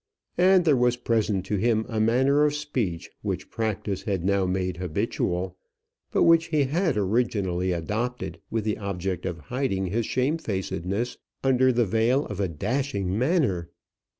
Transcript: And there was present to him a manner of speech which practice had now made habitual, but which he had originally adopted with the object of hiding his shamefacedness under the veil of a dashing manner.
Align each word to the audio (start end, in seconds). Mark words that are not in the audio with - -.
And 0.39 0.65
there 0.65 0.75
was 0.75 0.95
present 0.97 1.45
to 1.45 1.57
him 1.57 1.85
a 1.87 1.99
manner 1.99 2.43
of 2.43 2.55
speech 2.55 3.11
which 3.21 3.51
practice 3.51 4.01
had 4.01 4.25
now 4.25 4.47
made 4.47 4.77
habitual, 4.77 5.57
but 6.11 6.23
which 6.23 6.45
he 6.47 6.63
had 6.63 6.97
originally 6.97 7.71
adopted 7.71 8.39
with 8.49 8.63
the 8.63 8.79
object 8.79 9.27
of 9.27 9.37
hiding 9.37 9.85
his 9.85 10.07
shamefacedness 10.07 11.19
under 11.43 11.71
the 11.71 11.85
veil 11.85 12.25
of 12.25 12.39
a 12.39 12.47
dashing 12.47 13.15
manner. 13.15 13.69